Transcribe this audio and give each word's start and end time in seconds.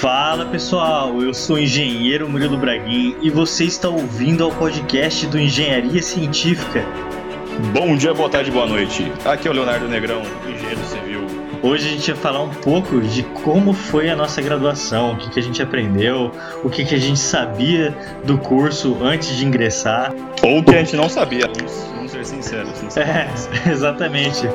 Fala 0.00 0.46
pessoal, 0.46 1.20
eu 1.20 1.34
sou 1.34 1.56
o 1.56 1.58
engenheiro 1.58 2.28
Murilo 2.28 2.56
Braguin 2.56 3.16
e 3.20 3.30
você 3.30 3.64
está 3.64 3.88
ouvindo 3.88 4.44
ao 4.44 4.52
podcast 4.52 5.26
do 5.26 5.36
Engenharia 5.36 6.00
Científica. 6.00 6.86
Bom 7.72 7.96
dia, 7.96 8.14
boa 8.14 8.30
tarde, 8.30 8.48
boa 8.48 8.64
noite. 8.64 9.10
Aqui 9.24 9.48
é 9.48 9.50
o 9.50 9.54
Leonardo 9.54 9.88
Negrão, 9.88 10.22
engenheiro 10.48 10.84
civil. 10.84 11.26
Hoje 11.64 11.88
a 11.88 11.90
gente 11.90 12.12
vai 12.12 12.22
falar 12.22 12.42
um 12.42 12.54
pouco 12.54 13.00
de 13.00 13.24
como 13.42 13.72
foi 13.72 14.08
a 14.08 14.14
nossa 14.14 14.40
graduação, 14.40 15.14
o 15.14 15.16
que, 15.16 15.30
que 15.30 15.40
a 15.40 15.42
gente 15.42 15.60
aprendeu, 15.60 16.30
o 16.62 16.70
que, 16.70 16.84
que 16.84 16.94
a 16.94 17.00
gente 17.00 17.18
sabia 17.18 17.90
do 18.24 18.38
curso 18.38 18.96
antes 19.02 19.36
de 19.36 19.44
ingressar. 19.44 20.14
Ou 20.44 20.62
que 20.62 20.76
a 20.76 20.78
gente 20.78 20.94
não 20.94 21.08
sabia, 21.08 21.48
vamos, 21.48 21.72
vamos 21.96 22.12
ser 22.12 22.24
sinceros. 22.24 22.70
É, 22.96 23.28
exatamente. 23.68 24.46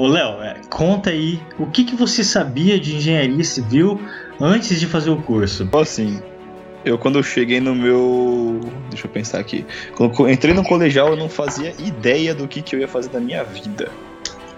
Ô 0.00 0.06
Léo, 0.06 0.42
é, 0.42 0.56
conta 0.70 1.10
aí 1.10 1.38
o 1.58 1.66
que, 1.66 1.84
que 1.84 1.94
você 1.94 2.24
sabia 2.24 2.80
de 2.80 2.96
engenharia 2.96 3.44
civil 3.44 4.00
antes 4.40 4.80
de 4.80 4.86
fazer 4.86 5.10
o 5.10 5.20
curso? 5.20 5.68
Assim, 5.74 6.22
eu 6.86 6.96
quando 6.96 7.18
eu 7.18 7.22
cheguei 7.22 7.60
no 7.60 7.74
meu. 7.74 8.60
Deixa 8.88 9.06
eu 9.06 9.10
pensar 9.10 9.40
aqui. 9.40 9.66
Quando 9.94 10.18
eu 10.18 10.30
entrei 10.30 10.54
no 10.54 10.64
colegial, 10.64 11.08
eu 11.08 11.16
não 11.16 11.28
fazia 11.28 11.74
ideia 11.78 12.34
do 12.34 12.48
que, 12.48 12.62
que 12.62 12.74
eu 12.74 12.80
ia 12.80 12.88
fazer 12.88 13.10
da 13.10 13.20
minha 13.20 13.44
vida. 13.44 13.90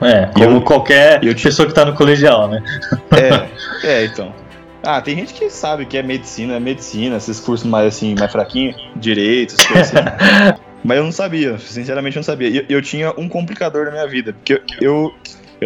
É, 0.00 0.26
como 0.26 0.58
eu, 0.58 0.62
qualquer 0.62 1.24
eu, 1.24 1.34
pessoa 1.34 1.66
que 1.66 1.74
tá 1.74 1.84
no 1.84 1.96
colegial, 1.96 2.46
né? 2.46 2.62
É, 3.10 3.82
é, 3.84 4.04
então. 4.04 4.32
Ah, 4.80 5.00
tem 5.00 5.16
gente 5.16 5.34
que 5.34 5.50
sabe 5.50 5.86
que 5.86 5.98
é 5.98 6.04
medicina, 6.04 6.54
é 6.54 6.60
medicina, 6.60 7.16
esses 7.16 7.40
cursos 7.40 7.68
mais 7.68 7.88
assim, 7.88 8.14
mais 8.16 8.30
fraquinhos, 8.30 8.76
direito, 8.94 9.54
essas 9.54 9.66
coisas 9.66 9.92
assim. 9.92 10.62
Mas 10.84 10.98
eu 10.98 11.04
não 11.04 11.12
sabia, 11.12 11.58
sinceramente 11.58 12.16
eu 12.16 12.20
não 12.20 12.24
sabia. 12.24 12.48
Eu, 12.48 12.64
eu 12.68 12.82
tinha 12.82 13.12
um 13.16 13.28
complicador 13.28 13.86
na 13.86 13.92
minha 13.92 14.06
vida, 14.06 14.32
porque 14.32 14.54
eu, 14.54 14.60
eu 14.80 15.14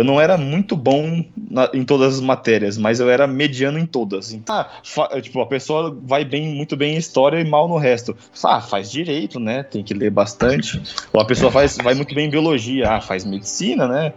não 0.05 0.20
era 0.20 0.36
muito 0.36 0.77
bom 0.77 1.25
na, 1.36 1.70
em 1.72 1.84
todas 1.84 2.14
as 2.14 2.20
matérias, 2.20 2.77
mas 2.77 3.00
eu 3.00 3.08
era 3.08 3.27
mediano 3.27 3.78
em 3.78 3.86
todas. 3.86 4.33
Então, 4.33 4.55
ah, 4.55 4.69
fa, 4.83 5.20
tipo, 5.20 5.41
a 5.41 5.47
pessoa 5.47 5.97
vai 6.03 6.25
bem, 6.25 6.48
muito 6.55 6.77
bem 6.77 6.94
em 6.94 6.98
história 6.98 7.41
e 7.41 7.44
mal 7.44 7.69
no 7.69 7.77
resto. 7.77 8.16
Ah, 8.44 8.61
faz 8.61 8.91
direito, 8.91 9.38
né? 9.38 9.62
Tem 9.62 9.83
que 9.83 9.94
ler 9.94 10.11
bastante. 10.11 10.80
Ou 11.12 11.20
a 11.20 11.25
pessoa 11.25 11.50
faz, 11.50 11.77
vai 11.77 11.94
muito 11.94 12.14
bem 12.14 12.27
em 12.27 12.30
biologia, 12.30 12.91
ah, 12.91 13.00
faz 13.00 13.25
medicina, 13.25 13.86
né? 13.86 14.12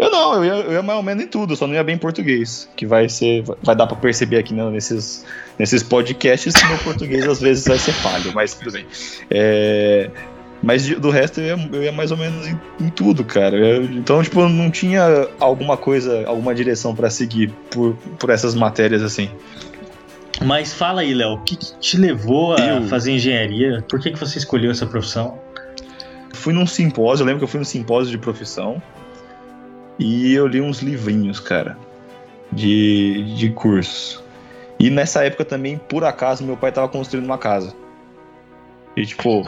Eu 0.00 0.10
não, 0.10 0.34
eu 0.34 0.44
ia, 0.44 0.52
eu 0.64 0.72
ia 0.72 0.82
mais 0.82 0.96
ou 0.96 1.02
menos 1.02 1.22
em 1.22 1.26
tudo, 1.26 1.54
só 1.54 1.66
não 1.66 1.74
ia 1.74 1.84
bem 1.84 1.94
em 1.94 1.98
português. 1.98 2.66
Que 2.74 2.86
vai 2.86 3.06
ser. 3.06 3.44
Vai 3.62 3.76
dar 3.76 3.86
pra 3.86 3.96
perceber 3.96 4.38
aqui 4.38 4.54
né, 4.54 4.64
nesses, 4.70 5.26
nesses 5.58 5.82
podcasts 5.82 6.54
que 6.54 6.66
meu 6.66 6.78
português 6.78 7.28
às 7.28 7.38
vezes 7.38 7.66
vai 7.66 7.78
ser 7.78 7.92
falho, 7.92 8.32
mas 8.34 8.54
tudo 8.54 8.72
bem. 8.72 8.86
É, 9.30 10.10
mas 10.62 10.86
do 10.86 11.10
resto 11.10 11.40
eu 11.40 11.56
ia, 11.56 11.68
eu 11.72 11.82
ia 11.84 11.92
mais 11.92 12.10
ou 12.10 12.16
menos 12.16 12.46
em, 12.46 12.60
em 12.80 12.88
tudo, 12.90 13.24
cara. 13.24 13.56
Eu, 13.56 13.84
então, 13.84 14.22
tipo, 14.22 14.46
não 14.48 14.70
tinha 14.70 15.28
alguma 15.38 15.76
coisa, 15.76 16.26
alguma 16.26 16.54
direção 16.54 16.94
para 16.94 17.08
seguir 17.08 17.50
por, 17.70 17.94
por 18.18 18.30
essas 18.30 18.54
matérias 18.54 19.02
assim. 19.02 19.30
Mas 20.44 20.72
fala 20.72 21.02
aí, 21.02 21.14
Léo, 21.14 21.34
o 21.34 21.42
que, 21.42 21.56
que, 21.56 21.78
te 21.78 21.96
levou 21.96 22.54
a 22.54 22.60
eu... 22.60 22.82
fazer 22.84 23.12
engenharia? 23.12 23.84
Por 23.88 24.00
que, 24.00 24.10
que 24.10 24.18
você 24.18 24.38
escolheu 24.38 24.70
essa 24.70 24.86
profissão? 24.86 25.38
Fui 26.32 26.52
num 26.52 26.66
simpósio, 26.66 27.22
eu 27.22 27.26
lembro 27.26 27.40
que 27.40 27.44
eu 27.44 27.48
fui 27.48 27.58
num 27.58 27.64
simpósio 27.64 28.10
de 28.10 28.18
profissão 28.18 28.82
e 29.98 30.32
eu 30.32 30.46
li 30.46 30.60
uns 30.60 30.80
livrinhos, 30.80 31.40
cara, 31.40 31.76
de, 32.52 33.34
de 33.36 33.50
curso. 33.50 34.24
E 34.78 34.88
nessa 34.88 35.24
época 35.24 35.44
também, 35.44 35.76
por 35.76 36.04
acaso, 36.04 36.42
meu 36.42 36.56
pai 36.56 36.72
tava 36.72 36.88
construindo 36.88 37.26
uma 37.26 37.36
casa. 37.36 37.74
E 38.96 39.04
tipo, 39.04 39.46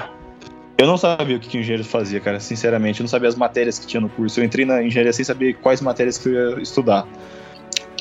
eu 0.82 0.86
não 0.86 0.96
sabia 0.96 1.36
o 1.36 1.40
que, 1.40 1.48
que 1.48 1.58
engenheiro 1.58 1.84
fazia, 1.84 2.20
cara, 2.20 2.40
sinceramente. 2.40 3.00
Eu 3.00 3.04
não 3.04 3.08
sabia 3.08 3.28
as 3.28 3.36
matérias 3.36 3.78
que 3.78 3.86
tinha 3.86 4.00
no 4.00 4.08
curso. 4.08 4.40
Eu 4.40 4.44
entrei 4.44 4.64
na 4.64 4.82
engenharia 4.82 5.12
sem 5.12 5.24
saber 5.24 5.54
quais 5.54 5.80
matérias 5.80 6.18
que 6.18 6.28
eu 6.28 6.58
ia 6.58 6.62
estudar. 6.62 7.06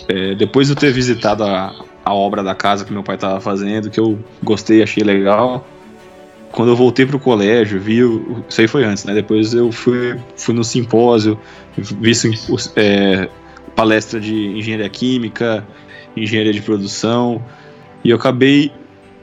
É, 0.07 0.35
depois 0.35 0.67
de 0.67 0.73
eu 0.73 0.77
ter 0.77 0.91
visitado 0.91 1.43
a, 1.43 1.73
a 2.03 2.13
obra 2.13 2.43
da 2.43 2.55
casa 2.55 2.83
que 2.83 2.91
meu 2.91 3.03
pai 3.03 3.15
estava 3.15 3.39
fazendo, 3.39 3.89
que 3.89 3.99
eu 3.99 4.19
gostei, 4.43 4.81
achei 4.81 5.03
legal. 5.03 5.65
Quando 6.51 6.69
eu 6.69 6.75
voltei 6.75 7.05
pro 7.05 7.19
colégio, 7.19 7.79
vi. 7.79 7.99
Isso 8.49 8.59
aí 8.59 8.67
foi 8.67 8.83
antes, 8.83 9.05
né? 9.05 9.13
Depois 9.13 9.53
eu 9.53 9.71
fui, 9.71 10.19
fui 10.35 10.53
no 10.53 10.63
simpósio, 10.63 11.39
vi 11.77 12.11
é, 12.75 13.29
palestra 13.75 14.19
de 14.19 14.47
engenharia 14.57 14.89
química, 14.89 15.65
engenharia 16.15 16.51
de 16.51 16.61
produção, 16.61 17.41
e 18.03 18.09
eu 18.09 18.17
acabei 18.17 18.71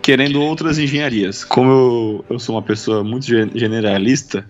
querendo 0.08 0.40
outras 0.40 0.78
engenharias. 0.78 1.44
Como 1.44 1.70
eu, 1.70 2.24
eu 2.30 2.38
sou 2.38 2.54
uma 2.54 2.62
pessoa 2.62 3.04
muito 3.04 3.26
generalista, 3.26 4.42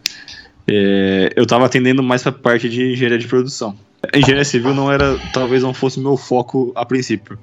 é, 0.69 1.33
eu 1.35 1.43
estava 1.43 1.67
atendendo 1.67 2.01
mais 2.01 2.23
para 2.23 2.31
a 2.31 2.33
parte 2.33 2.69
de 2.69 2.93
engenharia 2.93 3.19
de 3.19 3.27
produção. 3.27 3.77
Engenharia 4.15 4.45
civil 4.45 4.73
não 4.73 4.93
era, 4.93 5.19
talvez 5.33 5.65
não 5.65 5.75
fosse 5.75 5.99
meu 5.99 6.17
foco 6.17 6.71
a 6.77 6.87
princípio. 6.87 7.37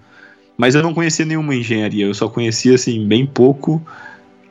Mas 0.57 0.75
eu 0.75 0.81
não 0.81 0.93
conhecia 0.93 1.25
nenhuma 1.25 1.53
engenharia, 1.53 2.05
eu 2.05 2.13
só 2.13 2.29
conhecia 2.29 2.75
assim 2.75 3.05
bem 3.05 3.25
pouco 3.25 3.85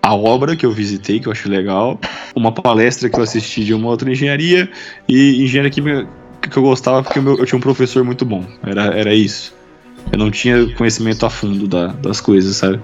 a 0.02 0.14
obra 0.14 0.54
que 0.54 0.66
eu 0.66 0.70
visitei, 0.70 1.18
que 1.18 1.26
eu 1.26 1.32
acho 1.32 1.48
legal, 1.48 1.98
uma 2.36 2.52
palestra 2.52 3.08
que 3.08 3.18
eu 3.18 3.22
assisti 3.22 3.64
de 3.64 3.72
uma 3.72 3.88
outra 3.88 4.12
engenharia 4.12 4.68
e 5.08 5.42
engenharia 5.42 5.70
química 5.70 6.06
que 6.38 6.54
eu 6.54 6.62
gostava 6.62 7.02
porque 7.02 7.18
eu, 7.18 7.38
eu 7.38 7.46
tinha 7.46 7.56
um 7.56 7.62
professor 7.62 8.04
muito 8.04 8.26
bom. 8.26 8.44
Era, 8.62 8.88
era 8.88 9.14
isso. 9.14 9.54
Eu 10.12 10.18
não 10.18 10.30
tinha 10.30 10.70
conhecimento 10.74 11.24
a 11.24 11.30
fundo 11.30 11.66
da, 11.66 11.86
das 11.86 12.20
coisas, 12.20 12.56
sabe? 12.56 12.78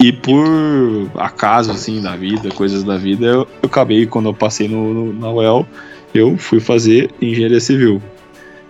E 0.00 0.12
por 0.12 1.10
acaso, 1.16 1.70
assim, 1.70 2.00
da 2.00 2.16
vida, 2.16 2.48
coisas 2.50 2.82
da 2.82 2.96
vida, 2.96 3.26
eu, 3.26 3.40
eu 3.62 3.66
acabei, 3.66 4.06
quando 4.06 4.30
eu 4.30 4.34
passei 4.34 4.66
no, 4.66 4.94
no, 4.94 5.12
na 5.12 5.30
UEL, 5.30 5.66
eu 6.14 6.38
fui 6.38 6.58
fazer 6.58 7.10
engenharia 7.20 7.60
civil. 7.60 8.02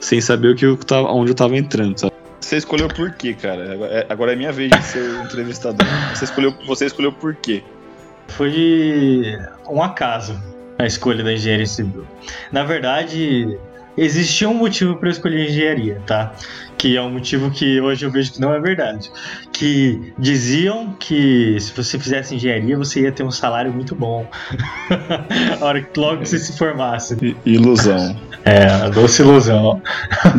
Sem 0.00 0.20
saber 0.20 0.48
o 0.48 0.56
que 0.56 0.66
eu 0.66 0.76
tava, 0.76 1.08
onde 1.12 1.30
eu 1.30 1.34
tava 1.34 1.56
entrando, 1.56 1.96
sabe? 1.98 2.12
Você 2.40 2.56
escolheu 2.56 2.88
por 2.88 3.12
quê, 3.12 3.32
cara? 3.32 3.78
Agora 4.08 4.32
é, 4.32 4.34
é 4.34 4.36
minha 4.36 4.50
vez 4.50 4.72
de 4.72 4.82
ser 4.82 5.22
entrevistador. 5.22 5.86
Você 6.12 6.24
escolheu, 6.24 6.52
você 6.66 6.86
escolheu 6.86 7.12
por 7.12 7.36
quê? 7.36 7.62
Foi 8.26 9.38
um 9.68 9.80
acaso 9.80 10.36
a 10.78 10.86
escolha 10.86 11.22
da 11.22 11.32
engenharia 11.32 11.66
civil. 11.66 12.04
Na 12.50 12.64
verdade, 12.64 13.56
existia 13.96 14.48
um 14.48 14.54
motivo 14.54 14.96
para 14.96 15.08
eu 15.08 15.12
escolher 15.12 15.48
engenharia, 15.48 16.00
tá? 16.06 16.32
Que 16.76 16.96
é 16.96 17.02
um 17.02 17.10
motivo 17.10 17.50
que 17.50 17.80
hoje 17.80 18.04
eu 18.04 18.10
vejo 18.10 18.32
que 18.32 18.40
não 18.40 18.54
é 18.54 18.60
verdade. 18.60 19.10
Que 19.52 20.12
diziam 20.18 20.94
que 20.98 21.58
se 21.60 21.72
você 21.72 21.98
fizesse 21.98 22.34
engenharia 22.34 22.76
você 22.76 23.02
ia 23.02 23.12
ter 23.12 23.22
um 23.22 23.30
salário 23.30 23.72
muito 23.72 23.94
bom. 23.94 24.26
a 25.60 25.64
hora 25.64 25.82
que 25.82 25.98
logo 25.98 26.24
você 26.24 26.38
se 26.38 26.56
formasse. 26.56 27.36
Ilusão. 27.44 28.16
É, 28.44 28.66
a 28.66 28.88
doce 28.88 29.22
ilusão. 29.22 29.82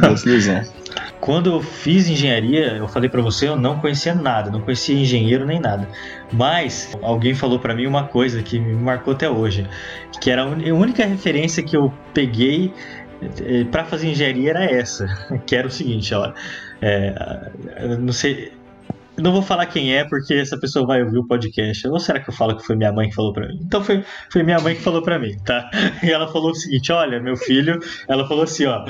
Doce 0.01 0.28
ilusão. 0.28 0.61
Quando 1.22 1.51
eu 1.51 1.61
fiz 1.61 2.09
engenharia, 2.09 2.78
eu 2.78 2.88
falei 2.88 3.07
para 3.07 3.22
você, 3.22 3.47
eu 3.47 3.56
não 3.56 3.78
conhecia 3.78 4.16
nada, 4.16 4.50
não 4.50 4.59
conhecia 4.59 5.00
engenheiro 5.00 5.45
nem 5.45 5.59
nada. 5.59 5.88
Mas 6.34 6.97
alguém 7.00 7.35
falou 7.35 7.59
para 7.59 7.75
mim 7.75 7.85
uma 7.85 8.06
coisa 8.06 8.41
que 8.41 8.59
me 8.59 8.73
marcou 8.73 9.13
até 9.13 9.29
hoje, 9.29 9.69
que 10.19 10.31
era 10.31 10.41
a 10.41 10.47
única 10.47 11.06
referência 11.06 11.61
que 11.61 11.78
eu 11.78 11.94
peguei 12.11 12.73
para 13.71 13.85
fazer 13.85 14.09
engenharia 14.09 14.51
era 14.51 14.65
essa, 14.65 15.07
que 15.45 15.55
era 15.55 15.67
o 15.67 15.71
seguinte, 15.71 16.13
ó, 16.13 16.33
é, 16.81 17.49
não 17.99 18.11
sei, 18.11 18.51
não 19.17 19.31
vou 19.31 19.41
falar 19.41 19.65
quem 19.65 19.95
é 19.95 20.03
porque 20.03 20.33
essa 20.33 20.57
pessoa 20.57 20.85
vai 20.85 21.03
ouvir 21.03 21.17
o 21.17 21.27
podcast. 21.27 21.87
Ou 21.87 21.99
será 21.99 22.19
que 22.19 22.29
eu 22.29 22.33
falo 22.33 22.55
que 22.55 22.65
foi 22.65 22.75
minha 22.75 22.91
mãe 22.91 23.09
que 23.09 23.15
falou 23.15 23.33
para 23.33 23.47
mim? 23.47 23.59
Então 23.61 23.83
foi, 23.83 24.03
foi 24.31 24.43
minha 24.43 24.59
mãe 24.59 24.75
que 24.75 24.81
falou 24.81 25.01
para 25.01 25.19
mim, 25.19 25.37
tá? 25.45 25.69
E 26.03 26.11
ela 26.11 26.27
falou 26.27 26.51
o 26.51 26.55
seguinte: 26.55 26.91
olha, 26.91 27.19
meu 27.19 27.35
filho, 27.35 27.79
ela 28.07 28.27
falou 28.27 28.43
assim, 28.43 28.66
ó, 28.66 28.85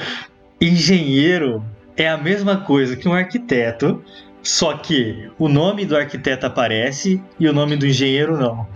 engenheiro 0.59 1.63
é 1.97 2.07
a 2.07 2.17
mesma 2.17 2.57
coisa 2.57 2.95
que 2.95 3.07
um 3.07 3.13
arquiteto, 3.13 4.03
só 4.43 4.73
que 4.73 5.29
o 5.37 5.47
nome 5.47 5.85
do 5.85 5.95
arquiteto 5.95 6.45
aparece 6.45 7.21
e 7.39 7.47
o 7.47 7.53
nome 7.53 7.75
do 7.75 7.85
engenheiro 7.85 8.37
não. 8.37 8.67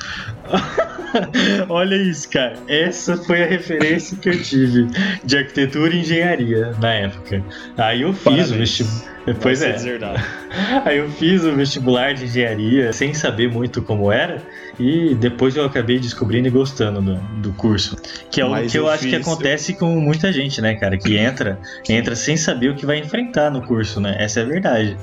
Olha 1.70 1.96
isso, 1.96 2.30
cara. 2.30 2.58
Essa 2.68 3.18
foi 3.18 3.44
a 3.44 3.48
referência 3.48 4.18
que 4.18 4.30
eu 4.30 4.42
tive 4.42 4.88
de 5.24 5.38
arquitetura 5.38 5.94
e 5.96 6.02
engenharia 6.02 6.72
na 6.80 6.94
época. 6.94 7.44
Aí 7.78 8.02
eu 8.02 8.14
fiz 8.14 8.24
Parabéns. 8.24 8.52
o 8.52 8.56
vestibular. 8.56 9.16
Pois 9.42 9.62
é. 9.64 9.76
Aí 10.86 10.98
eu 10.98 11.10
fiz 11.10 11.44
o 11.44 11.56
vestibular 11.56 12.14
de 12.14 12.26
engenharia 12.26 12.94
sem 12.94 13.14
saber 13.14 13.50
muito 13.50 13.82
como 13.82 14.12
era 14.12 14.40
e 14.80 15.16
depois 15.16 15.56
eu 15.56 15.66
acabei 15.66 15.98
descobrindo 15.98 16.48
e 16.48 16.52
gostando 16.52 17.02
do, 17.02 17.16
do 17.42 17.54
curso. 17.54 17.96
Que 18.30 18.42
é 18.42 18.46
o 18.46 18.68
que 18.68 18.78
eu, 18.78 18.84
eu 18.84 18.90
acho 18.90 19.04
fiz... 19.04 19.12
que 19.12 19.16
acontece 19.16 19.74
com 19.74 20.00
muita 20.00 20.32
gente, 20.32 20.62
né, 20.62 20.76
cara? 20.76 20.96
Que 20.96 21.18
entra, 21.18 21.60
entra 21.90 22.16
sem 22.16 22.38
saber 22.38 22.70
o 22.70 22.76
que 22.76 22.86
vai 22.86 23.00
enfrentar 23.00 23.50
no 23.50 23.64
curso, 23.64 24.00
né? 24.00 24.16
Essa 24.20 24.42
é 24.42 24.44
a 24.44 24.46
verdade. 24.46 24.98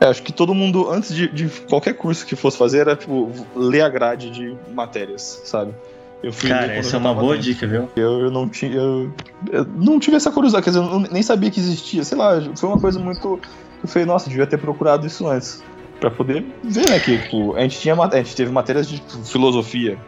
É, 0.00 0.06
acho 0.06 0.22
que 0.22 0.32
todo 0.32 0.54
mundo, 0.54 0.90
antes 0.90 1.14
de, 1.14 1.28
de, 1.28 1.48
qualquer 1.68 1.94
curso 1.94 2.26
que 2.26 2.36
fosse 2.36 2.58
fazer, 2.58 2.80
era, 2.80 2.96
tipo, 2.96 3.30
ler 3.54 3.80
a 3.80 3.88
grade 3.88 4.30
de 4.30 4.54
matérias, 4.74 5.40
sabe? 5.44 5.72
Eu 6.22 6.32
fui 6.32 6.48
Cara, 6.48 6.72
essa 6.72 6.96
é 6.96 6.98
uma 6.98 7.14
boa 7.14 7.34
dentro. 7.34 7.52
dica, 7.52 7.66
viu? 7.66 7.88
Eu, 7.96 8.20
eu 8.20 8.30
não 8.30 8.48
tinha. 8.48 8.74
Eu, 8.74 9.12
eu, 9.52 9.64
não 9.64 9.98
tive 9.98 10.16
essa 10.16 10.30
curiosidade, 10.30 10.64
quer 10.64 10.70
dizer, 10.70 10.82
eu 10.82 11.00
nem 11.00 11.22
sabia 11.22 11.50
que 11.50 11.60
existia. 11.60 12.04
Sei 12.04 12.16
lá, 12.16 12.40
foi 12.56 12.68
uma 12.68 12.80
coisa 12.80 12.98
muito. 12.98 13.40
Eu 13.82 13.88
falei, 13.88 14.06
nossa, 14.06 14.28
devia 14.28 14.46
ter 14.46 14.58
procurado 14.58 15.06
isso 15.06 15.28
antes. 15.28 15.62
Pra 16.00 16.10
poder 16.10 16.44
ver, 16.64 16.88
né? 16.90 16.98
Que 16.98 17.18
tipo, 17.18 17.54
a 17.54 17.60
gente 17.60 17.78
tinha 17.78 17.94
a 17.94 18.16
gente 18.16 18.34
teve 18.34 18.50
matérias 18.50 18.88
de 18.88 19.02
filosofia. 19.24 19.98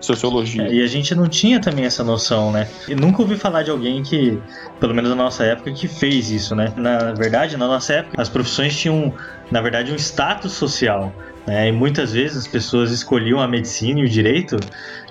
Sociologia. 0.00 0.62
É, 0.62 0.72
e 0.72 0.82
a 0.82 0.86
gente 0.86 1.14
não 1.14 1.28
tinha 1.28 1.60
também 1.60 1.84
essa 1.84 2.02
noção, 2.02 2.50
né? 2.50 2.68
E 2.88 2.94
nunca 2.94 3.22
ouvi 3.22 3.36
falar 3.36 3.62
de 3.62 3.70
alguém 3.70 4.02
que, 4.02 4.40
pelo 4.78 4.94
menos 4.94 5.10
na 5.10 5.16
nossa 5.16 5.44
época, 5.44 5.72
que 5.72 5.86
fez 5.86 6.30
isso, 6.30 6.54
né? 6.54 6.72
Na 6.76 7.12
verdade, 7.12 7.56
na 7.56 7.66
nossa 7.66 7.94
época, 7.94 8.20
as 8.20 8.28
profissões 8.28 8.76
tinham, 8.76 9.14
na 9.50 9.60
verdade, 9.60 9.92
um 9.92 9.96
status 9.96 10.52
social. 10.52 11.12
Né? 11.46 11.68
E 11.68 11.72
muitas 11.72 12.12
vezes 12.12 12.36
as 12.36 12.46
pessoas 12.46 12.90
escolhiam 12.90 13.40
a 13.40 13.48
medicina 13.48 14.00
e 14.00 14.04
o 14.04 14.08
direito 14.08 14.58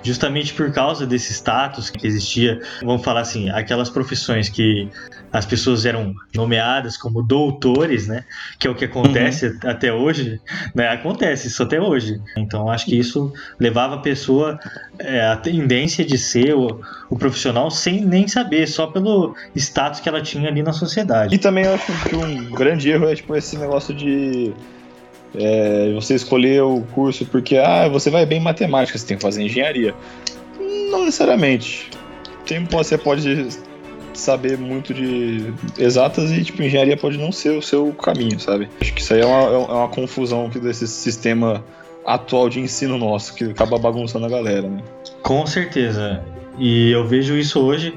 justamente 0.02 0.54
por 0.54 0.72
causa 0.72 1.06
desse 1.06 1.32
status 1.32 1.90
que 1.90 2.06
existia. 2.06 2.60
Vamos 2.82 3.04
falar 3.04 3.20
assim, 3.20 3.50
aquelas 3.50 3.90
profissões 3.90 4.48
que 4.48 4.88
as 5.32 5.46
pessoas 5.46 5.86
eram 5.86 6.14
nomeadas 6.34 6.96
como 6.96 7.22
doutores, 7.22 8.08
né? 8.08 8.24
Que 8.58 8.66
é 8.66 8.70
o 8.70 8.74
que 8.74 8.84
acontece 8.84 9.46
uhum. 9.46 9.58
até 9.64 9.92
hoje, 9.92 10.40
né? 10.74 10.88
Acontece 10.88 11.48
isso 11.48 11.62
até 11.62 11.80
hoje. 11.80 12.20
Então 12.36 12.68
acho 12.68 12.86
que 12.86 12.98
isso 12.98 13.32
levava 13.58 13.96
a 13.96 13.98
pessoa 13.98 14.58
é, 14.98 15.26
a 15.26 15.36
tendência 15.36 16.04
de 16.04 16.18
ser 16.18 16.54
o, 16.54 16.80
o, 17.08 17.16
profissional 17.16 17.70
sem 17.70 18.04
nem 18.04 18.26
saber, 18.26 18.66
só 18.66 18.86
pelo 18.86 19.36
status 19.54 20.00
que 20.00 20.08
ela 20.08 20.20
tinha 20.20 20.48
ali 20.48 20.62
na 20.62 20.72
sociedade. 20.72 21.34
E 21.34 21.38
também 21.38 21.64
eu 21.64 21.74
acho 21.74 22.08
que 22.08 22.16
um 22.16 22.50
grande 22.50 22.90
erro 22.90 23.08
é 23.08 23.14
tipo 23.14 23.36
esse 23.36 23.56
negócio 23.56 23.94
de 23.94 24.52
é, 25.34 25.92
você 25.94 26.14
escolher 26.14 26.62
o 26.62 26.82
curso 26.92 27.24
porque 27.26 27.56
ah, 27.56 27.88
você 27.88 28.10
vai 28.10 28.26
bem 28.26 28.38
em 28.38 28.42
matemática, 28.42 28.98
você 28.98 29.06
tem 29.06 29.16
que 29.16 29.22
fazer 29.22 29.42
engenharia. 29.42 29.94
Não 30.90 31.04
necessariamente. 31.04 31.90
Tem, 32.46 32.64
você 32.64 32.98
pode 32.98 33.48
saber 34.12 34.58
muito 34.58 34.92
de 34.92 35.52
exatas 35.78 36.30
e 36.32 36.44
tipo, 36.44 36.62
engenharia 36.62 36.96
pode 36.96 37.16
não 37.16 37.30
ser 37.30 37.50
o 37.50 37.62
seu 37.62 37.92
caminho, 37.92 38.38
sabe? 38.40 38.68
Acho 38.80 38.92
que 38.92 39.00
isso 39.00 39.14
aí 39.14 39.20
é 39.20 39.26
uma, 39.26 39.42
é 39.42 39.56
uma 39.56 39.88
confusão 39.88 40.48
desse 40.48 40.86
sistema 40.86 41.64
atual 42.04 42.48
de 42.48 42.60
ensino 42.60 42.98
nosso, 42.98 43.34
que 43.34 43.44
acaba 43.44 43.78
bagunçando 43.78 44.26
a 44.26 44.28
galera, 44.28 44.68
né? 44.68 44.82
Com 45.22 45.46
certeza. 45.46 46.24
E 46.58 46.90
eu 46.90 47.06
vejo 47.06 47.36
isso 47.36 47.60
hoje 47.60 47.94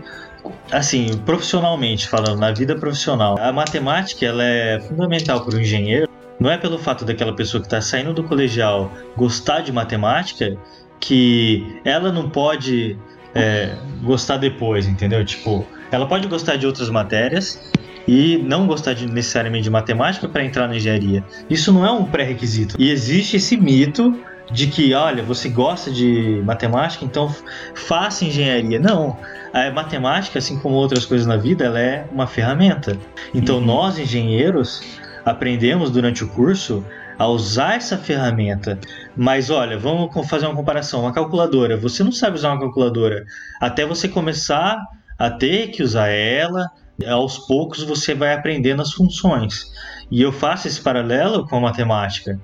assim, 0.71 1.17
profissionalmente 1.25 2.07
falando, 2.07 2.37
na 2.37 2.51
vida 2.51 2.75
profissional, 2.75 3.37
a 3.39 3.51
matemática 3.51 4.25
ela 4.25 4.43
é 4.43 4.79
fundamental 4.79 5.43
para 5.45 5.55
o 5.55 5.61
engenheiro, 5.61 6.09
não 6.39 6.49
é 6.49 6.57
pelo 6.57 6.77
fato 6.77 7.05
daquela 7.05 7.33
pessoa 7.33 7.61
que 7.61 7.67
está 7.67 7.81
saindo 7.81 8.13
do 8.13 8.23
colegial 8.23 8.91
gostar 9.15 9.61
de 9.61 9.71
matemática 9.71 10.57
que 10.99 11.79
ela 11.83 12.11
não 12.11 12.29
pode 12.29 12.97
é, 13.35 13.75
gostar 14.01 14.37
depois, 14.37 14.87
entendeu? 14.87 15.23
Tipo, 15.25 15.65
ela 15.91 16.07
pode 16.07 16.27
gostar 16.27 16.55
de 16.55 16.65
outras 16.65 16.89
matérias 16.89 17.59
e 18.07 18.37
não 18.37 18.67
gostar 18.67 18.93
de, 18.93 19.05
necessariamente 19.07 19.63
de 19.63 19.69
matemática 19.69 20.27
para 20.27 20.43
entrar 20.43 20.67
na 20.67 20.75
engenharia. 20.75 21.23
Isso 21.49 21.71
não 21.71 21.85
é 21.85 21.91
um 21.91 22.05
pré-requisito. 22.05 22.75
E 22.79 22.89
existe 22.89 23.37
esse 23.37 23.57
mito 23.57 24.17
de 24.51 24.67
que, 24.67 24.93
olha, 24.93 25.23
você 25.23 25.49
gosta 25.49 25.89
de 25.89 26.41
matemática, 26.45 27.03
então 27.05 27.33
faça 27.73 28.25
engenharia. 28.25 28.79
Não, 28.79 29.17
a 29.53 29.71
matemática, 29.71 30.39
assim 30.39 30.59
como 30.59 30.75
outras 30.75 31.05
coisas 31.05 31.25
na 31.25 31.37
vida, 31.37 31.65
ela 31.65 31.79
é 31.79 32.05
uma 32.11 32.27
ferramenta. 32.27 32.97
Então 33.33 33.57
uhum. 33.57 33.65
nós 33.65 33.97
engenheiros 33.97 34.81
aprendemos 35.25 35.91
durante 35.91 36.23
o 36.23 36.27
curso 36.27 36.85
a 37.17 37.27
usar 37.27 37.75
essa 37.75 37.97
ferramenta. 37.97 38.79
Mas 39.15 39.49
olha, 39.49 39.77
vamos 39.77 40.11
fazer 40.27 40.45
uma 40.45 40.55
comparação. 40.55 41.01
Uma 41.01 41.13
calculadora, 41.13 41.77
você 41.77 42.03
não 42.03 42.11
sabe 42.11 42.37
usar 42.37 42.51
uma 42.51 42.59
calculadora 42.59 43.23
até 43.61 43.85
você 43.85 44.07
começar 44.07 44.77
a 45.17 45.29
ter 45.29 45.67
que 45.67 45.83
usar 45.83 46.07
ela. 46.07 46.69
Aos 47.07 47.39
poucos 47.39 47.83
você 47.83 48.13
vai 48.13 48.33
aprendendo 48.33 48.81
as 48.81 48.93
funções. 48.93 49.71
E 50.11 50.21
eu 50.21 50.31
faço 50.31 50.67
esse 50.67 50.79
paralelo 50.79 51.47
com 51.47 51.57
a 51.57 51.59
matemática. 51.59 52.39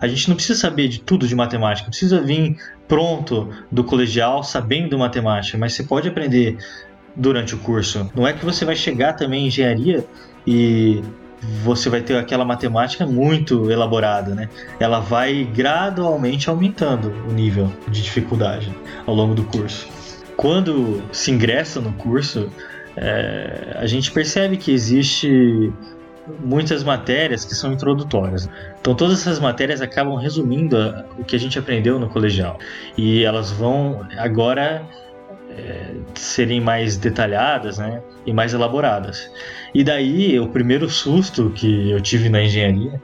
A 0.00 0.08
gente 0.08 0.28
não 0.28 0.34
precisa 0.34 0.58
saber 0.58 0.88
de 0.88 1.00
tudo 1.00 1.26
de 1.26 1.34
matemática, 1.36 1.88
precisa 1.88 2.20
vir 2.20 2.56
pronto 2.88 3.48
do 3.70 3.84
colegial 3.84 4.42
sabendo 4.42 4.98
matemática, 4.98 5.56
mas 5.56 5.74
você 5.74 5.84
pode 5.84 6.08
aprender 6.08 6.58
durante 7.14 7.54
o 7.54 7.58
curso. 7.58 8.10
Não 8.14 8.26
é 8.26 8.32
que 8.32 8.44
você 8.44 8.64
vai 8.64 8.74
chegar 8.74 9.12
também 9.12 9.44
em 9.44 9.46
engenharia 9.46 10.04
e 10.46 11.00
você 11.42 11.90
vai 11.90 12.00
ter 12.00 12.16
aquela 12.16 12.44
matemática 12.44 13.04
muito 13.04 13.70
elaborada, 13.70 14.34
né? 14.34 14.48
Ela 14.78 15.00
vai 15.00 15.44
gradualmente 15.44 16.48
aumentando 16.48 17.12
o 17.28 17.32
nível 17.32 17.72
de 17.88 18.02
dificuldade 18.02 18.72
ao 19.06 19.14
longo 19.14 19.34
do 19.34 19.42
curso. 19.44 19.88
Quando 20.36 21.02
se 21.12 21.30
ingressa 21.30 21.80
no 21.80 21.92
curso, 21.94 22.50
é, 22.96 23.76
a 23.76 23.86
gente 23.86 24.10
percebe 24.12 24.56
que 24.56 24.70
existe 24.70 25.72
muitas 26.40 26.84
matérias 26.84 27.44
que 27.44 27.54
são 27.54 27.72
introdutórias. 27.72 28.48
Então 28.80 28.94
todas 28.94 29.20
essas 29.20 29.40
matérias 29.40 29.80
acabam 29.80 30.16
resumindo 30.16 30.76
o 31.18 31.24
que 31.24 31.34
a 31.34 31.38
gente 31.38 31.58
aprendeu 31.58 31.98
no 31.98 32.08
colegial 32.08 32.58
e 32.96 33.24
elas 33.24 33.50
vão 33.50 34.06
agora 34.16 34.86
é, 35.56 35.94
serem 36.14 36.60
mais 36.60 36.96
detalhadas, 36.96 37.78
né, 37.78 38.02
e 38.26 38.32
mais 38.32 38.54
elaboradas. 38.54 39.30
E 39.74 39.82
daí, 39.82 40.38
o 40.38 40.48
primeiro 40.48 40.88
susto 40.88 41.50
que 41.50 41.90
eu 41.90 42.00
tive 42.00 42.28
na 42.28 42.42
engenharia, 42.42 43.00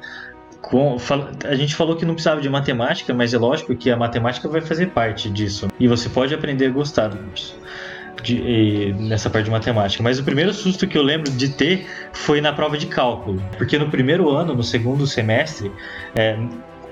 com, 0.61 0.97
a 1.45 1.55
gente 1.55 1.75
falou 1.75 1.97
que 1.97 2.05
não 2.05 2.15
precisava 2.15 2.41
de 2.41 2.49
matemática, 2.49 3.15
mas 3.15 3.33
é 3.33 3.39
lógico 3.39 3.75
que 3.75 3.91
a 3.91 3.97
matemática 3.97 4.49
vai 4.49 4.61
fazer 4.61 4.89
parte 4.89 5.31
disso. 5.31 5.69
E 5.79 5.89
você 5.89 6.09
pode 6.09 6.35
aprender 6.35 6.67
a 6.67 6.71
gostar. 6.71 7.11
De, 8.21 8.93
nessa 8.99 9.31
parte 9.31 9.45
de 9.45 9.51
matemática. 9.53 10.03
Mas 10.03 10.19
o 10.19 10.25
primeiro 10.25 10.53
susto 10.53 10.89
que 10.89 10.99
eu 10.99 11.03
lembro 11.03 11.31
de 11.31 11.51
ter 11.51 11.87
foi 12.13 12.41
na 12.41 12.53
prova 12.53 12.77
de 12.77 12.87
cálculo. 12.87 13.41
Porque 13.57 13.79
no 13.79 13.89
primeiro 13.89 14.29
ano, 14.29 14.57
no 14.57 14.65
segundo 14.65 15.07
semestre, 15.07 15.71
é, 16.17 16.37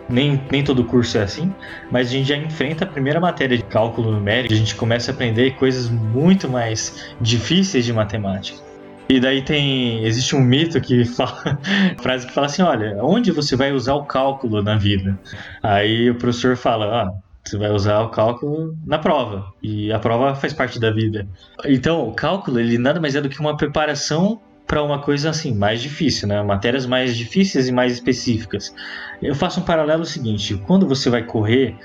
nem, 0.09 0.41
nem 0.51 0.63
todo 0.63 0.85
curso 0.85 1.19
é 1.19 1.23
assim, 1.23 1.53
mas 1.91 2.09
a 2.09 2.11
gente 2.11 2.29
já 2.29 2.37
enfrenta 2.37 2.85
a 2.85 2.89
primeira 2.89 3.21
matéria 3.21 3.57
de 3.57 3.65
cálculo 3.65 4.13
numérico, 4.13 4.55
a 4.55 4.57
gente 4.57 4.75
começa 4.75 5.11
a 5.11 5.15
aprender 5.15 5.55
coisas 5.57 5.89
muito 5.89 6.49
mais 6.49 7.15
difíceis 7.21 7.85
de 7.85 7.93
matemática. 7.93 8.67
E 9.09 9.21
daí 9.21 9.43
tem. 9.43 10.05
Existe 10.05 10.35
um 10.35 10.41
mito 10.41 10.81
que 10.81 11.05
fala. 11.07 11.59
frase 12.01 12.27
que 12.27 12.33
fala 12.33 12.47
assim: 12.47 12.63
olha, 12.63 12.99
onde 13.01 13.31
você 13.31 13.55
vai 13.55 13.73
usar 13.73 13.95
o 13.95 14.05
cálculo 14.05 14.63
na 14.63 14.77
vida? 14.77 15.19
Aí 15.63 16.11
o 16.11 16.17
professor 16.17 16.57
fala: 16.57 17.03
ah, 17.03 17.13
você 17.45 17.57
vai 17.57 17.71
usar 17.71 18.01
o 18.01 18.09
cálculo 18.09 18.77
na 18.85 18.99
prova. 18.99 19.47
E 19.63 19.93
a 19.93 19.99
prova 19.99 20.35
faz 20.35 20.53
parte 20.53 20.81
da 20.81 20.91
vida. 20.91 21.27
Então, 21.65 22.09
o 22.09 22.13
cálculo, 22.13 22.59
ele 22.59 22.79
nada 22.79 23.01
mais 23.01 23.15
é 23.15 23.21
do 23.21 23.29
que 23.29 23.39
uma 23.39 23.57
preparação 23.57 24.41
para 24.67 24.83
uma 24.83 24.99
coisa 24.99 25.31
assim, 25.31 25.55
mais 25.55 25.81
difícil, 25.81 26.27
né? 26.27 26.43
Matérias 26.43 26.87
mais 26.87 27.17
difíceis 27.17 27.69
e 27.69 27.73
mais 27.73 27.93
específicas. 27.93 28.75
Eu 29.23 29.35
faço 29.35 29.61
um 29.61 29.63
paralelo 29.63 30.05
seguinte: 30.05 30.61
quando 30.67 30.87
você 30.87 31.09
vai 31.09 31.23
correr, 31.23 31.77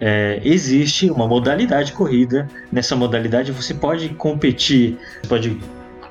é, 0.00 0.40
existe 0.44 1.10
uma 1.10 1.26
modalidade 1.26 1.86
de 1.88 1.92
corrida. 1.92 2.48
Nessa 2.72 2.96
modalidade 2.96 3.52
você 3.52 3.72
pode 3.72 4.08
competir, 4.10 4.98
pode 5.28 5.58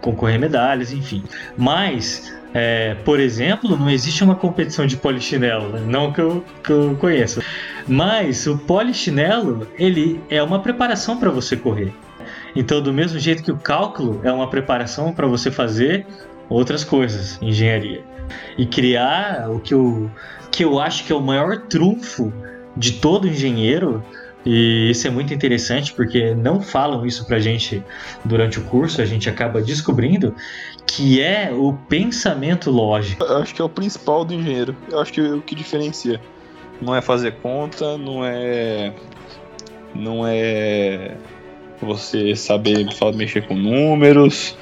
concorrer 0.01 0.39
medalhas, 0.39 0.91
enfim. 0.91 1.23
Mas, 1.57 2.33
é, 2.53 2.95
por 3.05 3.19
exemplo, 3.19 3.77
não 3.77 3.89
existe 3.89 4.23
uma 4.23 4.35
competição 4.35 4.85
de 4.85 4.97
polichinelo, 4.97 5.69
né? 5.69 5.81
não 5.85 6.11
que 6.11 6.21
eu, 6.21 6.43
que 6.63 6.71
eu 6.71 6.95
conheça. 6.99 7.43
Mas 7.87 8.47
o 8.47 8.57
polichinelo, 8.57 9.67
ele 9.77 10.21
é 10.29 10.41
uma 10.41 10.59
preparação 10.59 11.17
para 11.17 11.29
você 11.29 11.55
correr. 11.57 11.93
Então, 12.55 12.81
do 12.81 12.93
mesmo 12.93 13.17
jeito 13.19 13.43
que 13.43 13.51
o 13.51 13.57
cálculo 13.57 14.21
é 14.23 14.31
uma 14.31 14.49
preparação 14.49 15.13
para 15.13 15.27
você 15.27 15.49
fazer 15.49 16.05
outras 16.49 16.83
coisas, 16.83 17.39
engenharia. 17.41 18.03
E 18.57 18.65
criar 18.65 19.49
o 19.49 19.59
que 19.59 19.73
eu, 19.73 20.09
que 20.51 20.63
eu 20.63 20.79
acho 20.79 21.05
que 21.05 21.11
é 21.11 21.15
o 21.15 21.21
maior 21.21 21.63
trunfo 21.67 22.31
de 22.75 22.93
todo 22.93 23.27
engenheiro 23.27 24.03
e 24.45 24.89
isso 24.91 25.07
é 25.07 25.09
muito 25.09 25.33
interessante 25.33 25.93
porque 25.93 26.35
não 26.35 26.61
falam 26.61 27.05
isso 27.05 27.25
pra 27.25 27.39
gente 27.39 27.81
durante 28.25 28.59
o 28.59 28.63
curso, 28.63 29.01
a 29.01 29.05
gente 29.05 29.29
acaba 29.29 29.61
descobrindo 29.61 30.35
que 30.85 31.21
é 31.21 31.51
o 31.51 31.73
pensamento 31.73 32.69
lógico. 32.69 33.23
Eu 33.23 33.37
acho 33.37 33.55
que 33.55 33.61
é 33.61 33.65
o 33.65 33.69
principal 33.69 34.25
do 34.25 34.33
engenheiro. 34.33 34.75
Eu 34.91 34.99
acho 34.99 35.13
que 35.13 35.21
é 35.21 35.33
o 35.33 35.41
que 35.41 35.55
diferencia. 35.55 36.19
Não 36.81 36.93
é 36.93 37.01
fazer 37.01 37.35
conta, 37.35 37.97
não 37.97 38.25
é. 38.25 38.93
Não 39.95 40.27
é 40.27 41.15
você 41.83 42.35
saber 42.35 42.85
mexer 43.15 43.47
com 43.47 43.55
números, 43.55 44.55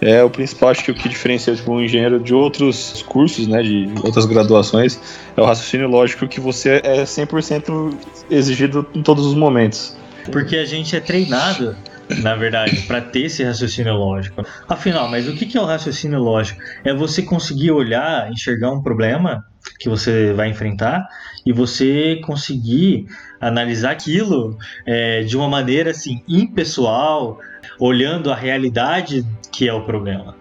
é 0.00 0.22
o 0.22 0.28
principal, 0.28 0.70
acho 0.70 0.82
que 0.82 0.90
o 0.90 0.94
que 0.94 1.08
diferencia 1.08 1.54
tipo, 1.54 1.72
um 1.72 1.80
engenheiro 1.80 2.18
de 2.18 2.34
outros 2.34 3.04
cursos, 3.06 3.46
né, 3.46 3.62
de 3.62 3.88
outras 4.02 4.26
graduações, 4.26 5.00
é 5.36 5.40
o 5.40 5.44
raciocínio 5.44 5.88
lógico 5.88 6.26
que 6.26 6.40
você 6.40 6.80
é 6.82 7.04
100% 7.04 7.94
exigido 8.28 8.84
em 8.94 9.02
todos 9.02 9.24
os 9.24 9.34
momentos. 9.34 9.96
Porque 10.30 10.56
a 10.56 10.64
gente 10.64 10.96
é 10.96 11.00
treinado, 11.00 11.76
na 12.20 12.34
verdade, 12.34 12.82
para 12.82 13.00
ter 13.00 13.22
esse 13.22 13.42
raciocínio 13.42 13.94
lógico. 13.94 14.44
Afinal, 14.68 15.08
mas 15.08 15.28
o 15.28 15.34
que 15.34 15.56
é 15.56 15.60
o 15.60 15.64
raciocínio 15.64 16.20
lógico? 16.20 16.60
É 16.84 16.92
você 16.92 17.22
conseguir 17.22 17.70
olhar, 17.70 18.30
enxergar 18.30 18.70
um 18.70 18.82
problema 18.82 19.44
que 19.78 19.88
você 19.88 20.32
vai 20.32 20.48
enfrentar 20.48 21.06
e 21.46 21.52
você 21.52 22.20
conseguir 22.24 23.06
analisar 23.40 23.92
aquilo 23.92 24.58
é, 24.86 25.22
de 25.22 25.36
uma 25.36 25.48
maneira 25.48 25.90
assim 25.90 26.22
impessoal, 26.28 27.38
olhando 27.78 28.30
a 28.30 28.36
realidade 28.36 29.26
que 29.50 29.68
é 29.68 29.72
o 29.72 29.84
problema. 29.84 30.36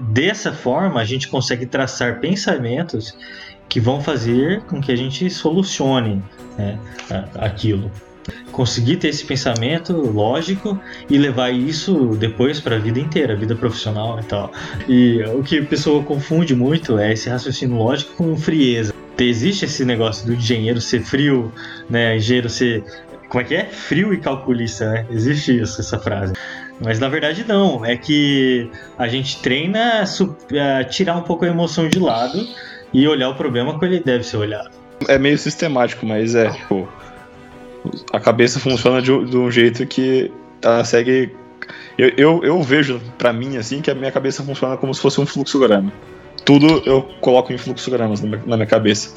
Dessa 0.00 0.52
forma, 0.52 1.00
a 1.00 1.04
gente 1.04 1.28
consegue 1.28 1.66
traçar 1.66 2.20
pensamentos 2.20 3.16
que 3.68 3.80
vão 3.80 4.00
fazer 4.00 4.62
com 4.62 4.80
que 4.80 4.92
a 4.92 4.96
gente 4.96 5.28
solucione 5.30 6.22
né, 6.58 6.78
aquilo. 7.36 7.90
Conseguir 8.52 8.96
ter 8.96 9.08
esse 9.08 9.24
pensamento 9.24 9.92
lógico 9.92 10.78
e 11.10 11.18
levar 11.18 11.50
isso 11.50 12.16
depois 12.18 12.60
para 12.60 12.76
a 12.76 12.78
vida 12.78 12.98
inteira, 12.98 13.34
a 13.34 13.36
vida 13.36 13.54
profissional 13.54 14.18
e 14.20 14.24
tal. 14.24 14.52
E 14.88 15.22
o 15.34 15.42
que 15.42 15.58
a 15.58 15.64
pessoa 15.64 16.02
confunde 16.02 16.54
muito 16.54 16.98
é 16.98 17.12
esse 17.12 17.28
raciocínio 17.28 17.76
lógico 17.76 18.14
com 18.14 18.36
frieza. 18.36 18.94
Existe 19.18 19.64
esse 19.64 19.84
negócio 19.84 20.26
do 20.26 20.34
engenheiro 20.34 20.80
ser 20.80 21.00
frio, 21.02 21.52
né? 21.88 22.16
Engenheiro 22.16 22.48
ser 22.48 22.84
como 23.28 23.42
é 23.42 23.44
que 23.44 23.54
é? 23.54 23.64
Frio 23.64 24.14
e 24.14 24.18
calculista, 24.18 24.90
né? 24.90 25.06
Existe 25.10 25.60
isso, 25.60 25.80
essa 25.80 25.98
frase. 25.98 26.34
Mas 26.80 26.98
na 26.98 27.08
verdade 27.08 27.44
não, 27.46 27.84
é 27.84 27.96
que 27.96 28.70
a 28.98 29.08
gente 29.08 29.40
treina 29.40 30.02
a 30.02 30.84
tirar 30.84 31.16
um 31.16 31.22
pouco 31.22 31.44
a 31.44 31.48
emoção 31.48 31.88
de 31.88 31.98
lado 31.98 32.46
e 32.92 33.06
olhar 33.08 33.28
o 33.28 33.34
problema 33.34 33.72
como 33.72 33.84
ele 33.84 34.00
deve 34.00 34.24
ser 34.24 34.36
olhado. 34.36 34.70
É 35.08 35.18
meio 35.18 35.36
sistemático, 35.36 36.06
mas 36.06 36.34
é, 36.34 36.50
tipo, 36.50 36.88
a 38.12 38.20
cabeça 38.20 38.58
funciona 38.58 39.00
de, 39.00 39.24
de 39.24 39.36
um 39.36 39.50
jeito 39.50 39.86
que 39.86 40.30
ela 40.62 40.84
segue. 40.84 41.32
Eu, 41.96 42.12
eu, 42.16 42.44
eu 42.44 42.62
vejo 42.62 43.00
para 43.18 43.32
mim 43.32 43.56
assim 43.56 43.80
que 43.80 43.90
a 43.90 43.94
minha 43.94 44.10
cabeça 44.10 44.42
funciona 44.42 44.76
como 44.76 44.94
se 44.94 45.00
fosse 45.00 45.20
um 45.20 45.26
fluxograma. 45.26 45.92
Tudo 46.44 46.82
eu 46.84 47.02
coloco 47.20 47.52
em 47.52 47.58
fluxogramas 47.58 48.20
na 48.20 48.28
minha, 48.28 48.42
na 48.46 48.56
minha 48.56 48.66
cabeça. 48.66 49.14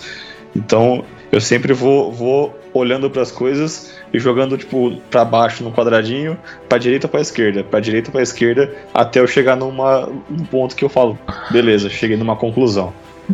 Então 0.55 1.03
eu 1.31 1.41
sempre 1.41 1.73
vou, 1.73 2.11
vou 2.11 2.57
olhando 2.73 3.09
para 3.09 3.21
as 3.21 3.31
coisas 3.31 3.93
e 4.13 4.19
jogando 4.19 4.57
tipo 4.57 4.95
para 5.09 5.25
baixo 5.25 5.63
no 5.63 5.71
quadradinho, 5.71 6.37
para 6.69 6.77
direita 6.77 7.07
para 7.07 7.19
esquerda, 7.19 7.63
para 7.63 7.79
direita 7.79 8.11
para 8.11 8.21
esquerda, 8.21 8.73
até 8.93 9.19
eu 9.19 9.27
chegar 9.27 9.55
numa 9.55 10.07
num 10.29 10.45
ponto 10.45 10.75
que 10.75 10.85
eu 10.85 10.89
falo, 10.89 11.17
beleza, 11.51 11.89
cheguei 11.89 12.15
numa 12.15 12.35
conclusão. 12.35 12.93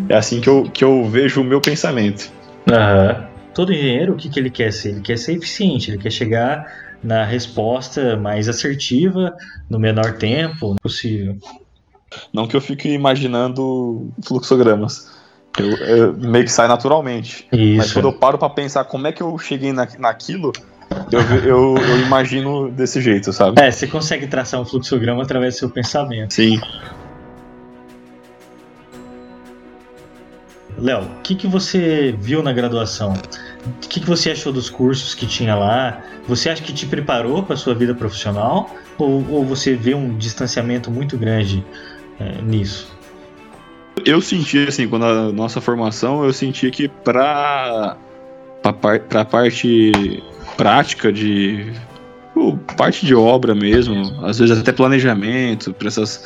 É 0.10 0.16
assim 0.16 0.42
que 0.42 0.50
eu, 0.50 0.64
que 0.74 0.84
eu 0.84 1.06
vejo 1.06 1.42
o 1.42 1.44
meu 1.44 1.62
pensamento. 1.62 2.32
Uhum. 2.68 3.33
Todo 3.54 3.72
engenheiro, 3.72 4.14
o 4.14 4.16
que, 4.16 4.30
que 4.30 4.40
ele 4.40 4.50
quer 4.50 4.72
ser? 4.74 4.90
Ele 4.90 5.02
quer 5.02 5.18
ser 5.18 5.34
eficiente, 5.34 5.92
ele 5.92 5.98
quer 5.98 6.12
chegar 6.12 6.66
na 7.04 7.26
resposta 7.26 8.16
mais 8.16 8.48
assertiva, 8.48 9.36
no 9.70 9.78
menor 9.78 10.14
tempo 10.14 10.76
possível. 10.82 11.38
Não 12.32 12.48
que 12.48 12.56
eu 12.56 12.62
fique 12.62 12.90
imaginando 12.90 14.12
fluxogramas. 14.24 15.12
Eu, 15.60 15.70
eu, 15.70 16.14
meio 16.14 16.46
que 16.46 16.52
sai 16.52 16.68
naturalmente. 16.68 17.48
Isso. 17.52 17.78
Mas 17.78 17.94
quando 17.94 18.08
eu 18.08 18.14
paro 18.14 18.38
para 18.38 18.50
pensar 18.50 18.86
como 18.86 19.06
é 19.06 19.12
que 19.12 19.22
eu 19.22 19.38
cheguei 19.38 19.72
na, 19.72 19.88
naquilo, 20.00 20.52
eu, 21.12 21.22
eu, 21.44 21.76
eu, 21.78 22.00
imagino 22.00 22.72
desse 22.72 23.02
jeito, 23.02 23.32
sabe? 23.32 23.62
É, 23.62 23.70
você 23.70 23.86
consegue 23.86 24.28
traçar 24.28 24.60
um 24.60 24.66
fluxograma 24.66 25.22
através 25.22 25.56
do 25.56 25.60
seu 25.60 25.70
pensamento. 25.70 26.34
Sim. 26.34 26.60
Léo, 30.78 31.04
o 31.04 31.22
que, 31.22 31.36
que 31.36 31.48
você 31.48 32.16
viu 32.20 32.42
na 32.42 32.52
graduação? 32.52 33.14
O 33.66 33.88
que, 33.88 34.00
que 34.00 34.08
você 34.08 34.32
achou 34.32 34.52
dos 34.52 34.70
cursos 34.70 35.14
que 35.14 35.26
tinha 35.26 35.56
lá? 35.56 36.02
Você 36.28 36.50
acha 36.50 36.62
que 36.62 36.74
te 36.74 36.86
preparou 36.86 37.44
para 37.44 37.56
sua 37.56 37.74
vida 37.74 37.94
profissional? 37.94 38.70
Ou, 38.98 39.26
ou, 39.30 39.46
você 39.46 39.76
vê 39.76 39.94
um 39.94 40.18
distanciamento 40.18 40.92
muito 40.92 41.18
grande 41.18 41.64
é, 42.20 42.42
nisso? 42.42 42.92
Eu 44.06 44.22
senti, 44.22 44.68
assim, 44.68 44.88
quando 44.88 45.06
a 45.06 45.32
nossa 45.32 45.62
formação, 45.62 46.24
eu 46.24 46.34
senti 46.34 46.70
que 46.72 46.88
para 46.88 47.96
a 48.64 48.74
parte 49.26 49.92
prática 50.58 51.12
de. 51.12 51.72
Uh, 52.36 52.58
parte 52.76 53.06
de 53.06 53.14
obra 53.14 53.54
mesmo, 53.54 54.26
às 54.26 54.40
vezes 54.40 54.58
até 54.58 54.72
planejamento, 54.72 55.72
para 55.72 55.88
essas, 55.88 56.26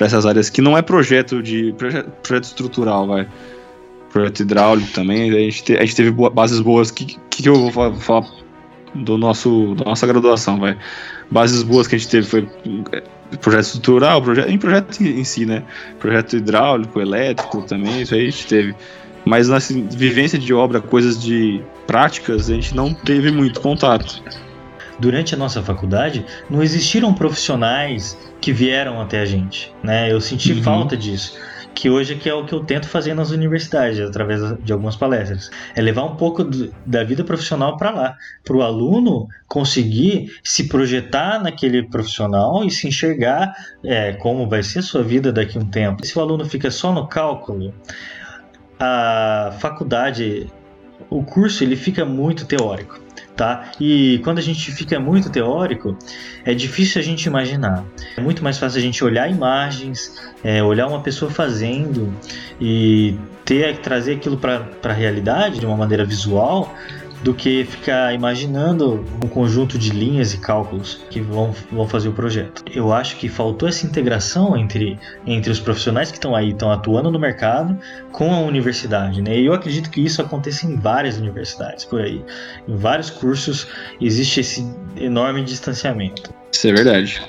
essas 0.00 0.24
áreas 0.24 0.48
que 0.48 0.62
não 0.62 0.78
é 0.78 0.82
projeto 0.82 1.42
de. 1.42 1.72
projeto, 1.72 2.10
projeto 2.22 2.44
estrutural, 2.44 3.06
vai 3.06 3.26
projeto 4.12 4.40
hidráulico 4.40 4.90
também. 4.92 5.30
A 5.30 5.34
gente, 5.34 5.62
te, 5.62 5.76
a 5.76 5.80
gente 5.80 5.96
teve 5.96 6.10
bases 6.10 6.60
boas. 6.60 6.90
O 6.90 6.94
que, 6.94 7.04
que, 7.04 7.42
que, 7.42 7.48
eu 7.48 7.70
vou 7.70 7.94
falar 7.94 8.26
do 8.94 9.18
nosso, 9.18 9.74
da 9.74 9.84
nossa 9.84 10.06
graduação, 10.06 10.58
vai? 10.58 10.76
Bases 11.30 11.62
boas 11.62 11.86
que 11.86 11.94
a 11.94 11.98
gente 11.98 12.10
teve 12.10 12.26
foi 12.26 12.48
é, 12.92 13.02
projeto 13.36 13.64
estrutural, 13.64 14.22
projeto, 14.22 14.50
em 14.50 14.58
projeto 14.58 15.00
em 15.02 15.24
si, 15.24 15.44
né? 15.44 15.62
Projeto 15.98 16.36
hidráulico, 16.36 17.00
elétrico 17.00 17.62
também, 17.62 18.02
isso 18.02 18.14
aí 18.14 18.22
a 18.22 18.30
gente 18.30 18.46
teve. 18.46 18.74
Mas 19.24 19.48
na 19.48 19.58
vivência 19.90 20.38
de 20.38 20.54
obra, 20.54 20.80
coisas 20.80 21.22
de 21.22 21.60
práticas, 21.86 22.48
a 22.48 22.54
gente 22.54 22.74
não 22.74 22.94
teve 22.94 23.30
muito 23.30 23.60
contato. 23.60 24.22
Durante 24.98 25.34
a 25.34 25.38
nossa 25.38 25.62
faculdade, 25.62 26.24
não 26.48 26.62
existiram 26.62 27.12
profissionais 27.12 28.18
que 28.40 28.52
vieram 28.52 29.00
até 29.00 29.20
a 29.20 29.24
gente, 29.24 29.72
né? 29.82 30.10
Eu 30.10 30.20
senti 30.20 30.52
uhum. 30.52 30.62
falta 30.62 30.96
disso 30.96 31.38
que 31.74 31.88
hoje 31.88 32.16
que 32.16 32.28
é 32.28 32.34
o 32.34 32.44
que 32.44 32.52
eu 32.52 32.64
tento 32.64 32.88
fazer 32.88 33.14
nas 33.14 33.30
universidades, 33.30 34.00
através 34.00 34.40
de 34.62 34.72
algumas 34.72 34.96
palestras. 34.96 35.50
É 35.74 35.80
levar 35.80 36.04
um 36.04 36.16
pouco 36.16 36.42
do, 36.44 36.74
da 36.84 37.04
vida 37.04 37.22
profissional 37.22 37.76
para 37.76 37.90
lá, 37.90 38.16
para 38.44 38.56
o 38.56 38.62
aluno 38.62 39.28
conseguir 39.46 40.32
se 40.42 40.68
projetar 40.68 41.42
naquele 41.42 41.82
profissional 41.84 42.64
e 42.64 42.70
se 42.70 42.88
enxergar 42.88 43.52
é, 43.84 44.12
como 44.14 44.48
vai 44.48 44.62
ser 44.62 44.80
a 44.80 44.82
sua 44.82 45.02
vida 45.02 45.32
daqui 45.32 45.56
a 45.56 45.60
um 45.60 45.64
tempo. 45.64 46.04
Se 46.04 46.18
o 46.18 46.22
aluno 46.22 46.44
fica 46.44 46.70
só 46.70 46.92
no 46.92 47.06
cálculo, 47.06 47.72
a 48.80 49.54
faculdade, 49.58 50.46
o 51.08 51.22
curso 51.22 51.62
ele 51.62 51.76
fica 51.76 52.04
muito 52.04 52.44
teórico 52.44 53.07
tá? 53.38 53.70
E 53.80 54.20
quando 54.24 54.38
a 54.38 54.42
gente 54.42 54.72
fica 54.72 54.98
muito 54.98 55.30
teórico, 55.30 55.96
é 56.44 56.52
difícil 56.52 57.00
a 57.00 57.04
gente 57.04 57.24
imaginar. 57.24 57.84
É 58.16 58.20
muito 58.20 58.42
mais 58.42 58.58
fácil 58.58 58.78
a 58.80 58.82
gente 58.82 59.02
olhar 59.04 59.30
imagens, 59.30 60.20
é, 60.42 60.60
olhar 60.62 60.88
uma 60.88 61.00
pessoa 61.00 61.30
fazendo 61.30 62.12
e 62.60 63.16
ter 63.44 63.78
trazer 63.78 64.16
aquilo 64.16 64.36
para 64.36 64.66
a 64.82 64.92
realidade 64.92 65.60
de 65.60 65.66
uma 65.66 65.76
maneira 65.76 66.04
visual 66.04 66.74
do 67.22 67.34
que 67.34 67.64
ficar 67.64 68.14
imaginando 68.14 69.04
um 69.22 69.28
conjunto 69.28 69.78
de 69.78 69.90
linhas 69.90 70.34
e 70.34 70.38
cálculos 70.38 71.00
que 71.10 71.20
vão, 71.20 71.54
vão 71.70 71.86
fazer 71.86 72.08
o 72.08 72.12
projeto. 72.12 72.62
Eu 72.72 72.92
acho 72.92 73.16
que 73.16 73.28
faltou 73.28 73.68
essa 73.68 73.86
integração 73.86 74.56
entre, 74.56 74.98
entre 75.26 75.50
os 75.50 75.58
profissionais 75.58 76.10
que 76.10 76.16
estão 76.16 76.34
aí, 76.34 76.50
estão 76.50 76.70
atuando 76.70 77.10
no 77.10 77.18
mercado, 77.18 77.76
com 78.12 78.32
a 78.32 78.40
universidade. 78.40 79.20
Né? 79.20 79.38
E 79.38 79.46
eu 79.46 79.52
acredito 79.52 79.90
que 79.90 80.00
isso 80.00 80.22
aconteça 80.22 80.66
em 80.66 80.76
várias 80.76 81.18
universidades 81.18 81.84
por 81.84 82.00
aí. 82.00 82.22
Em 82.68 82.76
vários 82.76 83.10
cursos 83.10 83.66
existe 84.00 84.40
esse 84.40 84.66
enorme 84.96 85.42
distanciamento. 85.42 86.32
Isso 86.52 86.68
é 86.68 86.72
verdade. 86.72 87.22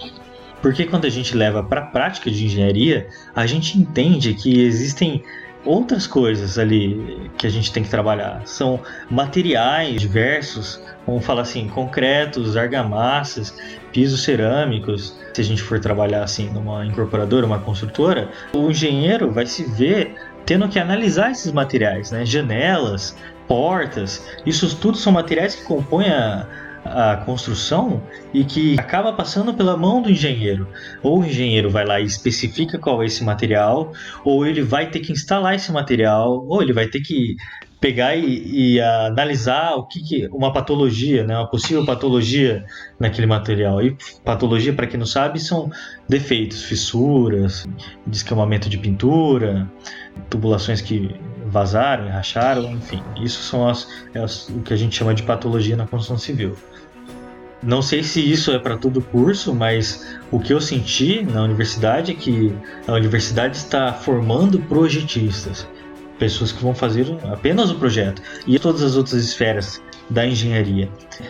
Porque 0.62 0.86
quando 0.86 1.06
a 1.06 1.10
gente 1.10 1.36
leva 1.36 1.64
para 1.64 1.82
a 1.82 1.86
prática 1.86 2.30
de 2.30 2.46
engenharia, 2.46 3.08
a 3.34 3.46
gente 3.46 3.78
entende 3.80 4.34
que 4.34 4.62
existem 4.62 5.24
outras 5.66 6.08
coisas 6.08 6.58
ali 6.58 7.30
que 7.38 7.46
a 7.46 7.50
gente 7.50 7.72
tem 7.72 7.84
que 7.84 7.90
trabalhar. 7.90 8.42
São 8.46 8.80
materiais 9.10 10.02
diversos, 10.02 10.82
vamos 11.06 11.26
falar 11.26 11.42
assim, 11.42 11.68
concretos, 11.68 12.56
argamassas, 12.56 13.54
pisos 13.92 14.24
cerâmicos. 14.24 15.18
Se 15.34 15.42
a 15.42 15.44
gente 15.44 15.62
for 15.62 15.80
trabalhar 15.80 16.24
assim 16.24 16.50
numa 16.50 16.86
incorporadora, 16.86 17.46
uma 17.46 17.60
construtora, 17.60 18.30
o 18.54 18.70
engenheiro 18.70 19.32
vai 19.32 19.46
se 19.46 19.64
ver 19.64 20.16
tendo 20.46 20.68
que 20.68 20.80
analisar 20.80 21.32
esses 21.32 21.52
materiais, 21.52 22.12
né? 22.12 22.26
Janelas, 22.26 23.16
portas, 23.48 24.26
isso 24.46 24.76
tudo 24.78 24.98
são 24.98 25.14
materiais 25.14 25.56
que 25.56 25.64
compõem 25.64 26.10
a, 26.10 26.48
a 26.86 27.18
construção 27.18 28.02
e 28.34 28.44
que 28.44 28.80
acaba 28.80 29.14
passando 29.14 29.54
pela 29.54 29.76
mão 29.78 30.02
do 30.02 30.10
engenheiro. 30.10 30.68
Ou 31.02 31.22
o 31.22 31.26
engenheiro 31.26 31.70
vai 31.70 31.86
lá 31.86 32.00
e 32.00 32.06
especifica 32.06 32.78
qual 32.78 33.02
é 33.04 33.06
esse 33.06 33.24
material, 33.24 33.94
ou 34.24 34.46
ele 34.46 34.62
vai 34.62 34.90
ter 34.90 35.00
que 35.00 35.12
instalar 35.12 35.56
esse 35.56 35.72
material, 35.72 36.46
ou 36.48 36.62
ele 36.62 36.74
vai 36.74 36.88
ter 36.88 37.02
que 37.02 37.36
pegar 37.80 38.16
e, 38.16 38.76
e 38.76 38.82
analisar 38.82 39.76
o 39.76 39.88
que, 39.88 40.02
que, 40.02 40.28
uma 40.32 40.52
patologia, 40.52 41.24
né, 41.24 41.38
uma 41.38 41.50
possível 41.50 41.86
patologia 41.86 42.66
naquele 43.00 43.26
material. 43.26 43.82
E 43.82 43.96
patologia, 44.24 44.74
para 44.74 44.86
quem 44.86 45.00
não 45.00 45.06
sabe, 45.06 45.40
são 45.40 45.72
defeitos, 46.08 46.64
fissuras, 46.64 47.66
descamamento 48.06 48.70
de 48.70 48.78
pintura, 48.78 49.70
tubulações 50.30 50.82
que 50.82 51.16
vazaram, 51.50 52.08
racharam, 52.10 52.72
enfim. 52.72 53.04
Isso 53.22 53.42
são 53.42 53.68
as, 53.68 53.88
é 54.14 54.24
o 54.24 54.62
que 54.62 54.74
a 54.74 54.78
gente 54.78 54.96
chama 54.96 55.14
de 55.14 55.24
patologia 55.24 55.76
na 55.76 55.88
construção 55.88 56.18
civil. 56.18 56.56
Não 57.62 57.82
sei 57.82 58.04
se 58.04 58.22
isso 58.22 58.52
é 58.52 58.60
para 58.60 58.78
todo 58.78 59.02
curso, 59.02 59.54
mas 59.54 60.18
o 60.32 60.40
que 60.40 60.54
eu 60.54 60.62
senti 60.62 61.24
na 61.24 61.44
universidade 61.44 62.12
é 62.12 62.16
que 62.16 62.56
a 62.88 62.94
universidade 62.94 63.58
está 63.58 63.92
formando 63.92 64.60
projetistas, 64.62 65.68
pessoas 66.18 66.54
que 66.54 66.64
vão 66.64 66.74
fazer 66.74 67.06
apenas 67.30 67.70
o 67.70 67.76
projeto 67.76 68.22
e 68.48 68.58
todas 68.58 68.82
as 68.82 68.96
outras 68.96 69.22
esferas 69.26 69.82
da 70.10 70.26
engenharia. 70.26 70.90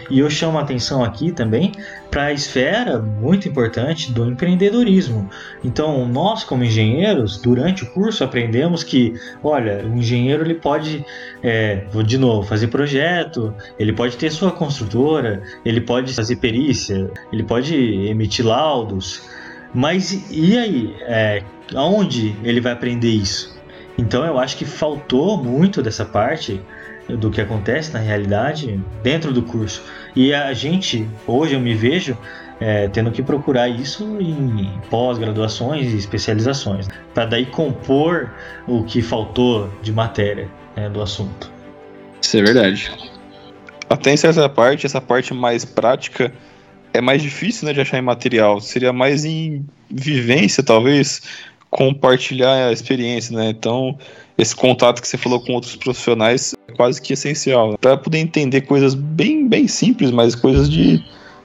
E 0.09 0.19
eu 0.19 0.29
chamo 0.29 0.57
a 0.57 0.61
atenção 0.61 1.03
aqui 1.03 1.31
também 1.31 1.71
para 2.09 2.25
a 2.25 2.33
esfera 2.33 2.99
muito 2.99 3.47
importante 3.47 4.11
do 4.11 4.25
empreendedorismo. 4.25 5.29
Então, 5.63 6.07
nós 6.07 6.43
como 6.43 6.63
engenheiros, 6.63 7.37
durante 7.37 7.83
o 7.83 7.91
curso 7.91 8.23
aprendemos 8.23 8.83
que, 8.83 9.13
olha, 9.43 9.85
o 9.85 9.97
engenheiro 9.97 10.43
ele 10.43 10.55
pode, 10.55 11.05
é, 11.43 11.85
de 12.05 12.17
novo, 12.17 12.47
fazer 12.47 12.67
projeto, 12.67 13.53
ele 13.77 13.93
pode 13.93 14.15
ter 14.17 14.31
sua 14.31 14.51
construtora, 14.51 15.43
ele 15.65 15.81
pode 15.81 16.13
fazer 16.13 16.37
perícia, 16.37 17.11
ele 17.31 17.43
pode 17.43 17.75
emitir 17.75 18.45
laudos. 18.45 19.27
Mas 19.73 20.31
e 20.31 20.57
aí, 20.57 20.95
é, 21.01 21.43
aonde 21.75 22.35
ele 22.43 22.61
vai 22.61 22.71
aprender 22.71 23.09
isso? 23.09 23.59
Então, 23.97 24.25
eu 24.25 24.39
acho 24.39 24.55
que 24.55 24.63
faltou 24.63 25.43
muito 25.43 25.83
dessa 25.83 26.05
parte 26.05 26.61
do 27.17 27.29
que 27.29 27.41
acontece 27.41 27.93
na 27.93 27.99
realidade 27.99 28.79
dentro 29.03 29.31
do 29.31 29.41
curso. 29.41 29.83
E 30.15 30.33
a 30.33 30.53
gente, 30.53 31.07
hoje 31.27 31.55
eu 31.55 31.59
me 31.59 31.73
vejo 31.73 32.17
é, 32.59 32.87
tendo 32.89 33.11
que 33.11 33.23
procurar 33.23 33.69
isso 33.69 34.17
em 34.19 34.69
pós-graduações 34.89 35.93
e 35.93 35.97
especializações, 35.97 36.87
para 37.13 37.25
daí 37.25 37.45
compor 37.45 38.31
o 38.67 38.83
que 38.83 39.01
faltou 39.01 39.69
de 39.81 39.91
matéria 39.91 40.49
né, 40.75 40.89
do 40.89 41.01
assunto. 41.01 41.51
Isso 42.21 42.37
é 42.37 42.41
verdade. 42.41 42.91
Até 43.89 44.11
em 44.11 44.17
certa 44.17 44.47
parte, 44.49 44.85
essa 44.85 45.01
parte 45.01 45.33
mais 45.33 45.63
prática 45.65 46.31
é 46.93 47.01
mais 47.01 47.21
difícil 47.21 47.67
né, 47.67 47.73
de 47.73 47.81
achar 47.81 47.97
em 47.97 48.01
material. 48.01 48.59
Seria 48.59 48.91
mais 48.91 49.25
em 49.25 49.65
vivência, 49.89 50.61
talvez, 50.61 51.21
compartilhar 51.69 52.67
a 52.67 52.71
experiência, 52.71 53.35
né? 53.35 53.49
Então, 53.49 53.97
esse 54.37 54.55
contato 54.55 55.01
que 55.01 55.07
você 55.07 55.17
falou 55.17 55.39
com 55.39 55.53
outros 55.53 55.75
profissionais 55.75 56.55
é 56.67 56.71
quase 56.73 57.01
que 57.01 57.13
essencial. 57.13 57.71
Né? 57.71 57.77
Para 57.79 57.97
poder 57.97 58.19
entender 58.19 58.61
coisas 58.61 58.95
bem, 58.95 59.47
bem 59.47 59.67
simples, 59.67 60.11
mas 60.11 60.35
coisas 60.35 60.69
de, 60.69 61.03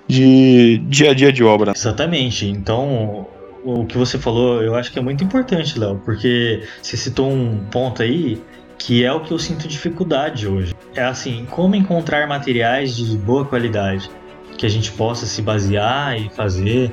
de 0.08 0.78
dia 0.88 1.10
a 1.10 1.14
dia 1.14 1.32
de 1.32 1.44
obra. 1.44 1.72
Exatamente. 1.74 2.46
Então, 2.46 3.26
o 3.64 3.84
que 3.84 3.98
você 3.98 4.18
falou, 4.18 4.62
eu 4.62 4.74
acho 4.74 4.92
que 4.92 4.98
é 4.98 5.02
muito 5.02 5.24
importante, 5.24 5.78
Léo, 5.78 6.00
porque 6.04 6.62
você 6.80 6.96
citou 6.96 7.30
um 7.30 7.64
ponto 7.70 8.02
aí 8.02 8.40
que 8.78 9.04
é 9.04 9.12
o 9.12 9.20
que 9.20 9.32
eu 9.32 9.38
sinto 9.38 9.66
dificuldade 9.66 10.46
hoje. 10.46 10.74
É 10.94 11.02
assim, 11.02 11.46
como 11.50 11.74
encontrar 11.74 12.26
materiais 12.26 12.94
de 12.94 13.16
boa 13.16 13.44
qualidade 13.44 14.10
que 14.58 14.66
a 14.66 14.68
gente 14.68 14.92
possa 14.92 15.26
se 15.26 15.42
basear 15.42 16.20
e 16.20 16.28
fazer. 16.30 16.92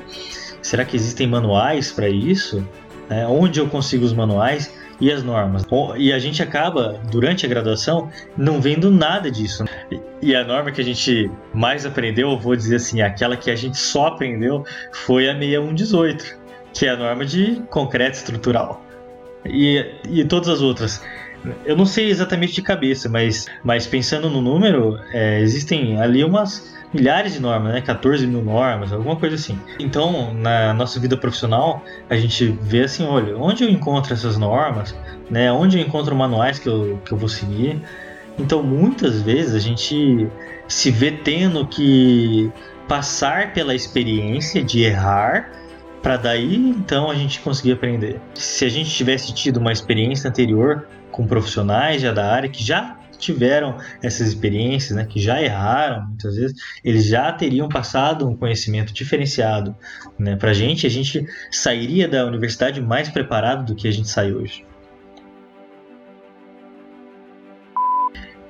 Será 0.62 0.84
que 0.84 0.96
existem 0.96 1.26
manuais 1.26 1.92
para 1.92 2.08
isso? 2.08 2.66
É, 3.12 3.26
onde 3.26 3.60
eu 3.60 3.68
consigo 3.68 4.04
os 4.04 4.12
manuais? 4.12 4.72
e 5.02 5.10
as 5.10 5.24
normas. 5.24 5.64
E 5.96 6.12
a 6.12 6.18
gente 6.20 6.40
acaba, 6.40 7.00
durante 7.10 7.44
a 7.44 7.48
graduação, 7.48 8.08
não 8.36 8.60
vendo 8.60 8.88
nada 8.88 9.28
disso. 9.28 9.64
E 10.22 10.32
a 10.32 10.44
norma 10.44 10.70
que 10.70 10.80
a 10.80 10.84
gente 10.84 11.28
mais 11.52 11.84
aprendeu, 11.84 12.30
eu 12.30 12.38
vou 12.38 12.54
dizer 12.54 12.76
assim, 12.76 13.02
aquela 13.02 13.36
que 13.36 13.50
a 13.50 13.56
gente 13.56 13.76
só 13.76 14.06
aprendeu, 14.06 14.64
foi 14.92 15.28
a 15.28 15.36
6118, 15.36 16.38
que 16.72 16.86
é 16.86 16.90
a 16.90 16.96
norma 16.96 17.24
de 17.24 17.60
concreto 17.68 18.18
estrutural. 18.18 18.80
E, 19.44 19.84
e 20.08 20.24
todas 20.24 20.48
as 20.48 20.60
outras. 20.62 21.02
Eu 21.64 21.76
não 21.76 21.84
sei 21.84 22.08
exatamente 22.08 22.52
de 22.52 22.62
cabeça, 22.62 23.08
mas, 23.08 23.48
mas 23.64 23.84
pensando 23.84 24.30
no 24.30 24.40
número, 24.40 25.00
é, 25.12 25.40
existem 25.40 26.00
ali 26.00 26.22
umas 26.22 26.72
milhares 26.92 27.32
de 27.32 27.40
normas, 27.40 27.72
né? 27.72 27.80
14 27.80 28.26
mil 28.26 28.42
normas, 28.42 28.92
alguma 28.92 29.16
coisa 29.16 29.36
assim. 29.36 29.58
Então, 29.78 30.34
na 30.34 30.74
nossa 30.74 31.00
vida 31.00 31.16
profissional, 31.16 31.82
a 32.08 32.16
gente 32.16 32.46
vê 32.60 32.82
assim, 32.82 33.04
olha, 33.04 33.36
onde 33.36 33.64
eu 33.64 33.70
encontro 33.70 34.12
essas 34.12 34.36
normas, 34.36 34.94
né? 35.30 35.52
Onde 35.52 35.78
eu 35.78 35.82
encontro 35.82 36.14
manuais 36.14 36.58
que 36.58 36.68
eu, 36.68 37.00
que 37.04 37.12
eu 37.12 37.18
vou 37.18 37.28
seguir. 37.28 37.80
Então, 38.38 38.62
muitas 38.62 39.22
vezes 39.22 39.54
a 39.54 39.58
gente 39.58 40.28
se 40.68 40.90
vê 40.90 41.10
tendo 41.10 41.66
que 41.66 42.50
passar 42.88 43.52
pela 43.52 43.74
experiência 43.74 44.62
de 44.62 44.82
errar 44.82 45.50
para 46.02 46.16
daí 46.16 46.56
então 46.56 47.10
a 47.10 47.14
gente 47.14 47.40
conseguir 47.40 47.72
aprender. 47.72 48.20
Se 48.34 48.64
a 48.64 48.68
gente 48.68 48.90
tivesse 48.90 49.32
tido 49.32 49.58
uma 49.58 49.72
experiência 49.72 50.28
anterior 50.28 50.86
com 51.10 51.26
profissionais 51.26 52.02
já 52.02 52.12
da 52.12 52.32
área 52.32 52.48
que 52.48 52.62
já 52.62 52.96
tiveram 53.22 53.78
essas 54.02 54.28
experiências, 54.28 54.96
né, 54.96 55.06
que 55.06 55.20
já 55.20 55.40
erraram 55.40 56.06
muitas 56.08 56.34
vezes, 56.36 56.56
eles 56.84 57.06
já 57.06 57.32
teriam 57.32 57.68
passado 57.68 58.28
um 58.28 58.36
conhecimento 58.36 58.92
diferenciado 58.92 59.74
né, 60.18 60.36
para 60.36 60.50
a 60.50 60.54
gente, 60.54 60.86
a 60.86 60.90
gente 60.90 61.24
sairia 61.50 62.08
da 62.08 62.26
universidade 62.26 62.80
mais 62.80 63.08
preparado 63.08 63.64
do 63.64 63.74
que 63.74 63.86
a 63.86 63.92
gente 63.92 64.08
sai 64.08 64.32
hoje. 64.32 64.66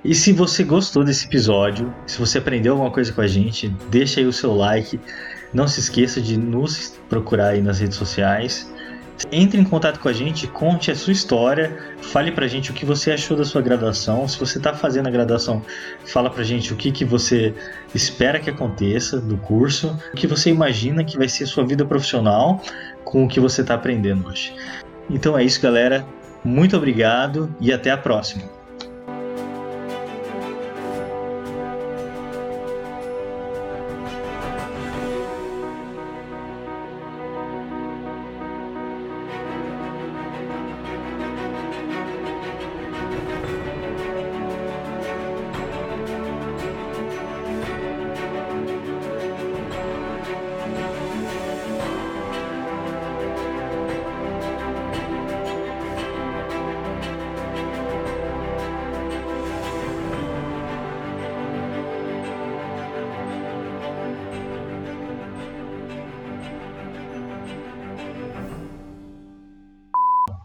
E 0.05 0.17
se 0.17 0.33
você 0.33 0.65
gostou 0.65 1.05
desse 1.05 1.27
episódio, 1.27 1.95
se 2.07 2.19
você 2.19 2.39
aprendeu 2.39 2.73
alguma 2.73 2.91
coisa 2.91 3.13
com 3.13 3.21
a 3.21 3.27
gente, 3.27 3.69
deixa 3.89 4.19
aí 4.19 4.27
o 4.27 4.33
seu 4.33 4.53
like. 4.53 4.99
Não 5.55 5.69
se 5.69 5.79
esqueça 5.79 6.21
de 6.21 6.37
nos 6.37 6.99
procurar 7.09 7.51
aí 7.51 7.63
nas 7.63 7.79
redes 7.79 7.97
sociais. 7.97 8.72
Entre 9.31 9.61
em 9.61 9.65
contato 9.65 10.01
com 10.01 10.09
a 10.09 10.13
gente, 10.13 10.47
conte 10.47 10.91
a 10.91 10.95
sua 10.95 11.13
história, 11.13 11.95
fale 12.03 12.33
pra 12.33 12.47
gente 12.47 12.71
o 12.71 12.75
que 12.75 12.85
você 12.85 13.13
achou 13.13 13.37
da 13.37 13.45
sua 13.45 13.63
graduação. 13.63 14.27
Se 14.27 14.39
você 14.39 14.59
está 14.59 14.75
fazendo 14.75 15.07
a 15.09 15.11
graduação, 15.11 15.63
fala 16.05 16.29
pra 16.29 16.43
gente 16.43 16.73
o 16.73 16.77
que, 16.77 16.91
que 16.91 17.05
você 17.05 17.55
espera 17.95 18.41
que 18.41 18.51
aconteça 18.51 19.21
do 19.21 19.37
curso, 19.39 19.97
o 20.13 20.17
que 20.17 20.27
você 20.27 20.51
imagina 20.51 21.05
que 21.05 21.17
vai 21.17 21.29
ser 21.29 21.45
a 21.45 21.47
sua 21.47 21.65
vida 21.65 21.85
profissional 21.85 22.61
com 23.05 23.25
o 23.25 23.29
que 23.29 23.41
você 23.41 23.63
está 23.63 23.75
aprendendo 23.75 24.29
hoje. 24.29 24.55
Então 25.09 25.39
é 25.39 25.45
isso, 25.45 25.61
galera. 25.61 26.05
Muito 26.45 26.77
obrigado 26.77 27.55
e 27.61 27.73
até 27.73 27.91
a 27.91 27.97
próxima. 27.97 28.62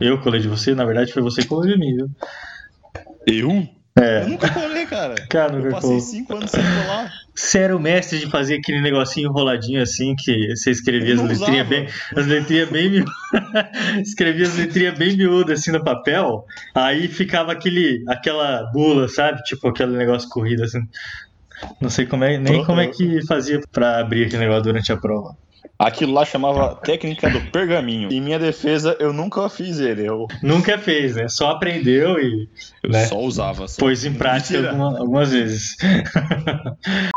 Eu 0.08 0.20
colei 0.20 0.42
de 0.42 0.48
você, 0.48 0.74
na 0.74 0.86
verdade 0.86 1.12
foi 1.12 1.22
você 1.22 1.42
que 1.42 1.48
colou 1.48 1.66
de 1.66 1.78
mim, 1.78 1.96
viu? 1.96 2.10
Eu? 3.26 3.68
É. 4.00 4.22
Eu 4.22 4.30
nunca 4.30 4.50
colei, 4.52 4.86
cara. 4.86 5.16
Cara, 5.28 5.56
eu 5.56 5.72
passei 5.72 5.90
colou. 5.90 6.00
cinco 6.00 6.36
anos 6.36 6.52
sem 6.52 6.62
colar. 6.62 7.12
Você 7.34 7.60
era 7.60 7.76
o 7.76 7.80
mestre 7.80 8.20
de 8.20 8.28
fazer 8.28 8.56
aquele 8.56 8.80
negocinho 8.80 9.30
enroladinho 9.30 9.82
assim, 9.82 10.16
que 10.16 10.56
você 10.56 10.70
escrevia 10.70 11.16
as 11.16 11.22
letrinhas 11.22 11.68
bem. 11.68 11.88
As 12.16 12.28
letrinhas 12.28 12.70
bem 12.70 12.90
miúdas. 12.90 13.14
escrevia 14.06 14.46
as 14.46 14.56
letrinhas 14.56 14.98
bem 14.98 15.18
miúdas 15.18 15.60
assim 15.60 15.72
no 15.72 15.84
papel. 15.84 16.46
Aí 16.76 17.08
ficava 17.08 17.52
aquele, 17.52 18.04
aquela 18.08 18.70
bula, 18.72 19.08
sabe? 19.08 19.42
Tipo 19.44 19.68
aquele 19.70 19.98
negócio 19.98 20.30
corrido 20.30 20.64
assim. 20.64 20.80
Não 21.82 21.90
sei 21.90 22.06
como 22.06 22.24
é, 22.24 22.38
nem 22.38 22.64
como 22.64 22.80
é 22.80 22.88
que 22.88 23.26
fazia 23.26 23.60
para 23.72 24.00
abrir 24.00 24.26
aquele 24.26 24.44
negócio 24.44 24.64
durante 24.64 24.92
a 24.92 24.98
prova. 24.98 25.36
Aquilo 25.80 26.14
lá 26.14 26.26
chamava 26.26 26.76
técnica 26.76 27.30
do 27.30 27.40
pergaminho. 27.52 28.12
Em 28.12 28.20
minha 28.20 28.40
defesa, 28.40 28.98
eu 29.00 29.14
nunca 29.14 29.48
fiz 29.48 29.80
ele. 29.80 30.08
Eu... 30.08 30.28
Nunca 30.42 30.78
fez, 30.78 31.16
né? 31.16 31.28
Só 31.28 31.52
aprendeu 31.52 32.20
e. 32.20 32.50
Né? 32.88 33.06
só 33.06 33.20
usava. 33.20 33.68
Só. 33.68 33.80
Pôs 33.80 34.04
em 34.04 34.14
prática 34.14 34.70
alguma, 34.70 34.98
algumas 34.98 35.32
vezes. 35.32 35.78